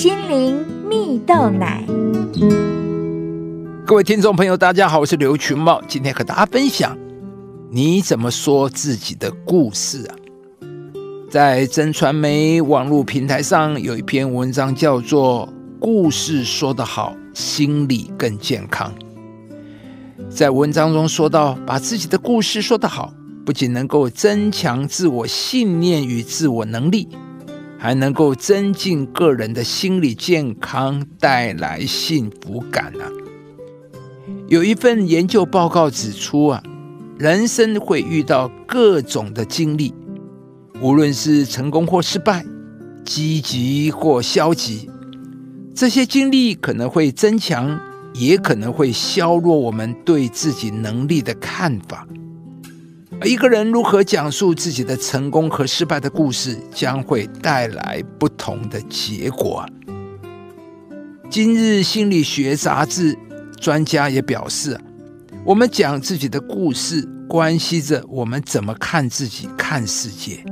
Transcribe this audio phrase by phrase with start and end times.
[0.00, 0.56] 心灵
[0.88, 1.84] 蜜豆奶。
[3.84, 6.96] 各位听众朋友，大家好，我是刘群茂，今天和大家分享
[7.70, 10.16] 你怎么说自己的故事啊？
[11.28, 15.46] 在真传媒网络平台上有一篇文章，叫做
[15.78, 18.90] 《故事说得好，心理更健康》。
[20.30, 23.12] 在文章中说到，把自己的故事说得好，
[23.44, 27.06] 不仅能够增强自我信念与自我能力，
[27.82, 33.08] 还能够增进个人的心理健康，带来幸福感啊！
[34.48, 36.62] 有一份研究报告指出啊，
[37.18, 39.94] 人生会遇到各种的经历。
[40.82, 42.44] 无论是成功或失败，
[43.02, 44.90] 积极或消极，
[45.74, 47.80] 这些经历可能会增强，
[48.12, 52.06] 也可能会削弱我们对自己能力的看法。
[53.20, 59.66] 而一个人如何讲述自己的成功和失败的故事，将会带来不同的结果。
[61.28, 63.14] 今日心理学杂志
[63.60, 64.80] 专家也表示，
[65.44, 70.42] 我们讲自己的故事，关系着我们怎么看自己、看世界。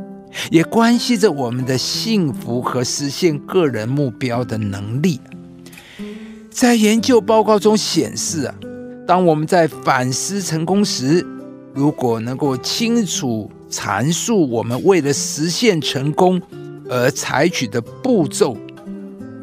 [0.51, 5.19] 也关系着我们的幸福和实现个人目标的能力。
[6.51, 8.55] 在研究报告中显示啊，
[9.07, 11.27] 当我们在反思成功时，
[11.79, 16.43] 如果能够清楚阐述我们为了实现成功
[16.91, 18.57] 而采取的步骤，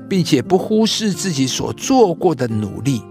[0.09, 3.01] 并且不忽视自己所做过的努力，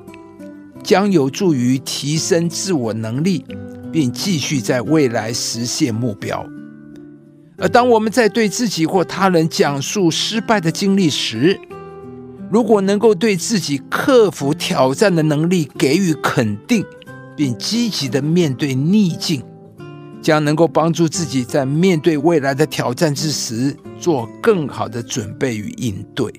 [0.83, 3.43] 将有助于提升自我能力，
[3.91, 6.45] 并继续在未来实现目标。
[7.57, 11.59] 而当我们在对自己或他人讲述失败的经历时，
[12.51, 16.85] 如果能够对自己克服挑战的能力给予肯定，
[17.37, 19.43] 并积极的面对逆境，
[20.23, 26.33] 将能够帮助自己在面对未来的挑战之时做更好的准备与应对。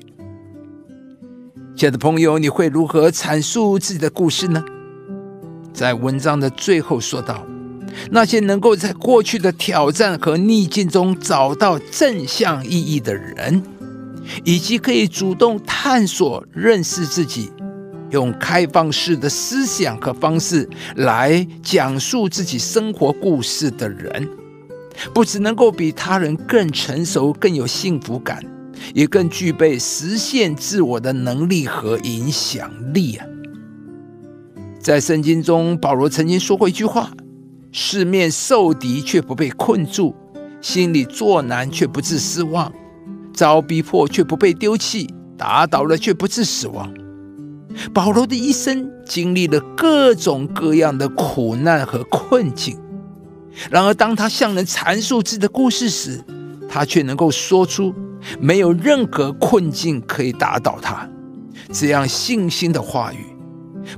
[1.76, 4.64] 亲爱的朋友，你会如何阐述自己的故事呢？
[5.74, 7.46] 在文章的最后说道。
[8.12, 13.64] 那些能够在过去的挑战和逆境中找到正向意义的人，
[14.44, 17.52] 以及可以主动探索、认识自己，
[18.16, 24.30] 用开放式的思想和方式来讲述自己生活故事的人，
[25.14, 28.42] 不只能够比他人更成熟、更有幸福感，
[28.94, 33.28] 也更具备实现自我的能力和影响力啊！
[34.80, 37.12] 在圣经中，保罗曾经说过一句话。
[37.74, 40.16] 四面受敌却不被困住，
[40.62, 42.72] 心里作难却不致失望，
[43.34, 46.90] 遭逼迫却不被丢弃，打倒了却不致死亡。
[47.94, 52.78] 保罗的一生经历了各种各样的苦难和困境，
[53.70, 56.24] 然而当他向人阐述自己的故事时，
[56.68, 57.94] 他却能够说出
[58.40, 61.08] 没有任何困境可以打倒他
[61.72, 63.18] 这样信心的话语。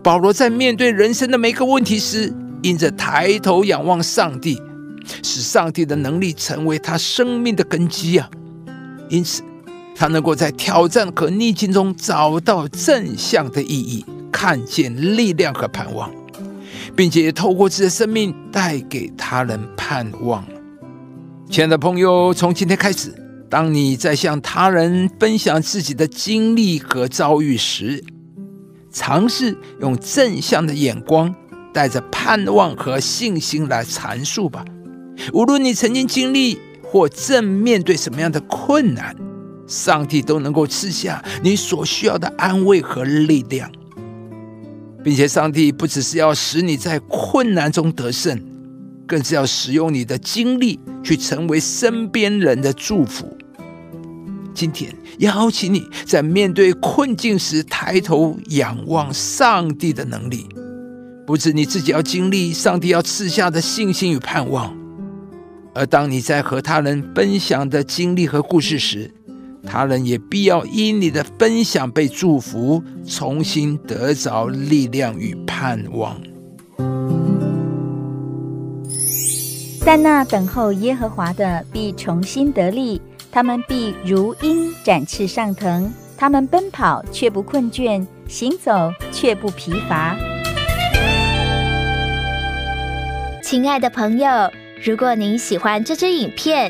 [0.04, 4.62] 保罗在面对人生的每个问题时，因着抬头仰望上帝，
[5.24, 8.30] 使上帝的能力成为他生命的根基啊！
[9.10, 9.42] 因此，
[9.98, 16.12] 他能够在挑战和逆境中找到正向的意义，看见力量和盼望，
[16.96, 20.46] 并且透过自己的生命带给他人盼望。
[21.50, 23.12] 亲爱的朋友，从今天开始，
[23.50, 28.04] 当你在向他人分享自己的经历和遭遇时，
[28.92, 31.34] 尝试用正向的眼光。
[31.74, 34.66] 带着盼望和信心来阐述吧。
[35.32, 39.16] 无论你曾经经历或正面对什么样的困难，
[39.68, 43.70] 上帝都能够赐下你所需要的安慰和力量，
[45.04, 48.42] 并且上帝不只是要使你在困难中得胜，
[49.06, 53.38] 更是要使用你的经历去成为身边人的祝福。
[54.54, 60.48] 今天邀请你在面对困境时，抬头仰望上帝的能力。
[61.28, 64.76] 不止你自己要经历上帝要赐下的信心与盼望，
[65.76, 69.14] 而当你在和他人分享的经历和故事时，
[69.70, 76.20] 他人也必要因你的分享被祝福，重新得着力量与盼望。
[79.82, 83.02] 在那等候耶和华的必重新得力，
[83.32, 90.18] 他们必如鹰展翅上腾，他们奔跑却不困倦，行走却不疲乏。
[93.42, 94.28] 亲爱的朋友，
[94.84, 96.70] 如果您喜欢这支影片，